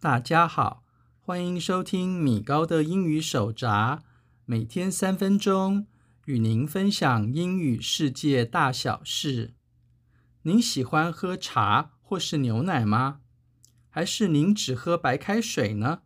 [0.00, 0.82] 大家好，
[1.20, 4.02] 欢迎收听米高的英语手札，
[4.44, 5.86] 每天三分钟，
[6.24, 9.54] 与您分享英语世界大小事。
[10.42, 13.20] 您喜欢喝茶或是牛奶吗？
[13.88, 16.02] 还是您只喝白开水呢？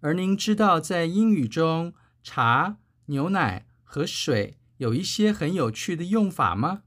[0.00, 1.92] 而您知道在英语中，
[2.22, 6.84] 茶、牛奶和水有一些很有趣的用法吗？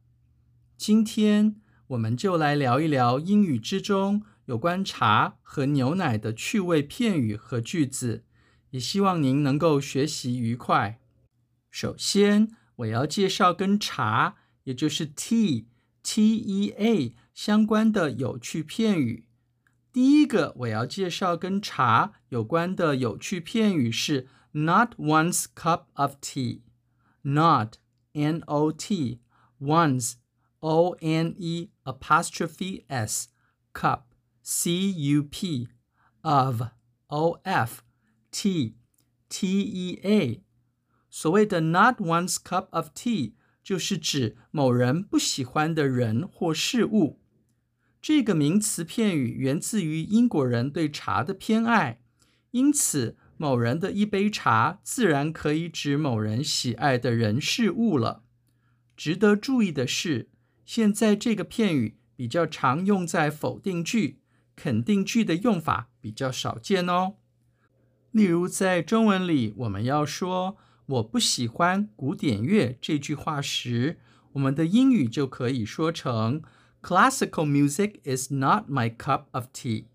[0.78, 1.62] 今天
[1.94, 4.24] 我们就来聊一聊英语之中。
[4.46, 8.26] 有关茶和牛奶的趣味片语和句子，
[8.72, 11.00] 也希望您能够学习愉快。
[11.70, 15.68] 首先，我要介绍跟茶，也就是 tea
[16.02, 19.28] T-E-A 相关的有趣片语。
[19.92, 26.62] 第一个我要介绍跟茶有关的有趣片语是 not one's cup of tea。
[27.22, 27.76] not
[28.14, 29.22] N-O-T
[29.62, 30.16] one's
[30.64, 33.28] O-N-E apostrophe S
[33.74, 34.04] cup
[34.42, 35.68] C U P
[36.22, 36.62] of
[37.08, 37.82] O F
[38.32, 38.78] T
[39.28, 40.44] T E A，
[41.10, 47.20] 所谓的 not one's cup of tea，就是指某人不喜欢的人或事物。
[48.02, 52.02] 这个名词片语源自于英国人对茶的偏爱，
[52.52, 58.24] 因此某人的一杯茶自然可以指某人喜爱的人事物了。
[58.96, 60.30] 值得注意的是，
[60.66, 64.20] 现在这个片语比较常用在否定句。
[64.56, 67.16] 肯定句的用法比较少见哦。
[68.12, 73.98] 例如，在中文里，我们要说“我不喜欢古典乐”这句话时，
[74.34, 76.44] 我们的英语就可以说成
[76.84, 79.86] “Classical music is not my cup of tea”。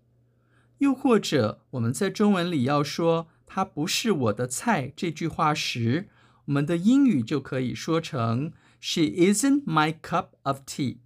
[0.79, 6.09] 又或者，我们在中文里要说“它不是我的菜”这句话时，
[6.43, 10.98] 我们的英语就可以说成 “She isn't my cup of tea”。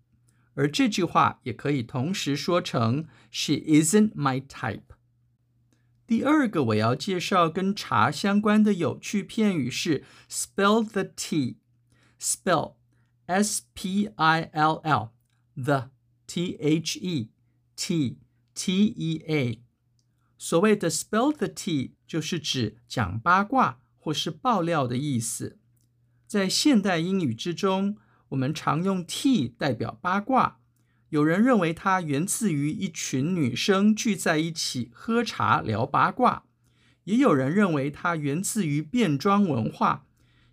[0.55, 4.83] 而这句话也可以同时说成 She isn't my type。
[6.05, 12.75] 第二个我要介绍跟茶相关的有趣片语是 Spill the tea。Spill
[13.27, 15.11] S P I L L
[15.55, 15.91] the
[16.27, 17.31] T H E
[17.77, 18.19] T
[18.55, 19.63] T E A。
[20.37, 25.61] 所谓的 Spill the tea 就是指讲八卦或是爆料的意思。
[26.34, 27.96] 在现代英语之中，
[28.30, 30.58] 我们常用 tea 代表八卦，
[31.10, 36.46] 有人认为它源自于一群女生聚在一起喝茶聊八卦，
[37.04, 40.08] 也有人认为它源自于变装文化，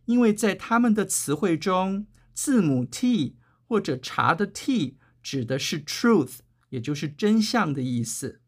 [0.04, 8.42] 因为在他们的词汇中，字母 t 或者茶的 t 指的是 truth，也就是真相的意思。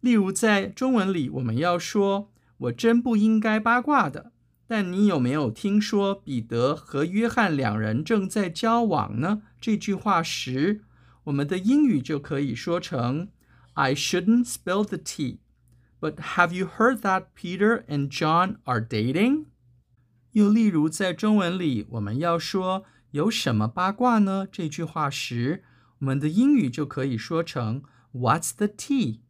[0.00, 4.30] 例如在中文里，我们要说“我真不应该八卦的”。
[4.70, 9.40] 但你有没有听说彼得和约翰两人正在交往呢？
[9.58, 10.82] 这句话时，
[11.24, 13.28] 我们的英语就可以说成
[13.72, 15.38] I shouldn't spill the tea,
[15.98, 19.46] but have you heard that Peter and John are dating?
[20.32, 24.46] 又例如，在中文里，我们要说有什么八卦呢？
[24.52, 25.64] 这句话时，
[26.00, 29.20] 我们的英语就可以说成 What's the tea?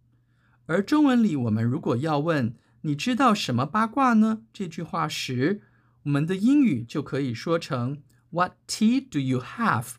[0.66, 2.56] 而中文里，我们如果要问
[2.88, 4.44] 你知道什么八卦呢？
[4.50, 5.60] 这句话时，
[6.04, 9.96] 我们的英语就可以说成 What tea do you have？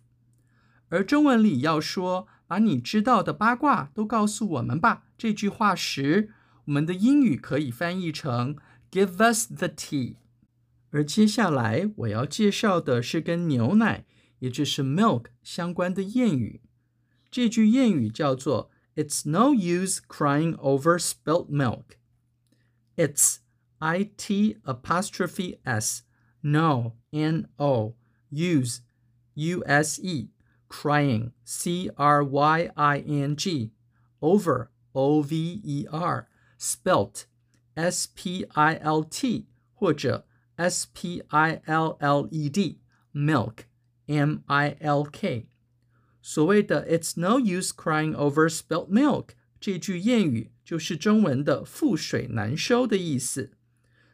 [0.88, 5.04] 而中文里要说把你知道的八卦都告诉我们吧。
[5.20, 6.32] 这句话时，
[6.66, 8.56] 我们的英语可以翻译成
[8.90, 10.16] Give us the tea。
[10.90, 14.06] 而接下来我要介绍的是跟牛奶，
[14.40, 16.62] 也就是 milk 相关的谚语。
[17.30, 21.99] 这句谚语叫做 It's no use crying over spilt milk。
[22.99, 23.41] It's
[23.81, 26.03] I T apostrophe S
[26.43, 27.95] no N O
[28.31, 28.83] use
[29.35, 30.29] U S E
[30.69, 33.73] crying C R Y I N G
[34.23, 37.27] over O V E R spilt
[37.77, 40.25] S P I L T 或者
[40.57, 42.81] S P I L L E D
[43.13, 43.67] milk
[44.09, 45.49] M I L K
[46.23, 49.31] 所谓的 It's no use crying over spilt milk
[49.61, 50.53] 这句谚语。
[50.70, 53.54] 就是中文的“覆水难收”的意思，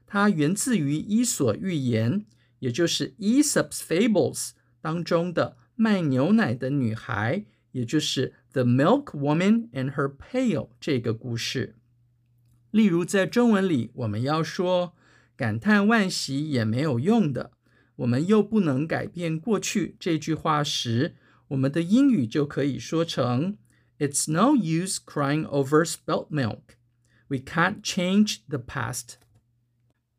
[0.08, 2.22] 它源自于《伊索寓言》，
[2.60, 4.34] 也就是《Aesop's Fables》
[4.80, 7.44] 当中的卖牛奶的女孩，
[7.74, 11.76] 也就是 The Milk Woman and Her Pail 这个故事。
[12.72, 14.94] 例如，在中文里，我们要说
[15.36, 17.52] 感叹惋惜也没有用的，
[17.98, 21.16] 我们又不能改变过去这句话时，
[21.50, 23.58] 我们的英语就可以说成。
[23.98, 26.78] It's no use crying over spilt milk.
[27.28, 29.16] We can't change the past.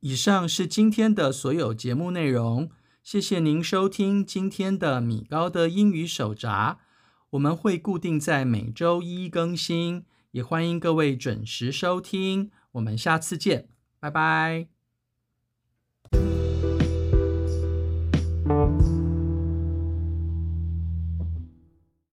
[0.01, 2.71] 以上是今天的所有节目内容。
[3.03, 6.79] 谢谢您收听今天的米高的英语手札。
[7.31, 12.51] 我们会固定在每周一更新，也欢迎各位准时收听。
[12.73, 13.69] 我们下次见，
[14.01, 14.69] 拜拜。